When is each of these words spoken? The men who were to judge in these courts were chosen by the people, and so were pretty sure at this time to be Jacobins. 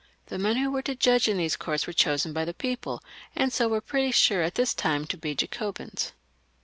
The 0.29 0.39
men 0.39 0.57
who 0.57 0.71
were 0.71 0.81
to 0.81 0.95
judge 0.95 1.27
in 1.27 1.37
these 1.37 1.55
courts 1.55 1.85
were 1.85 1.93
chosen 1.93 2.33
by 2.33 2.43
the 2.43 2.55
people, 2.55 3.03
and 3.35 3.53
so 3.53 3.67
were 3.67 3.81
pretty 3.81 4.09
sure 4.09 4.41
at 4.41 4.55
this 4.55 4.73
time 4.73 5.05
to 5.05 5.15
be 5.15 5.35
Jacobins. 5.35 6.13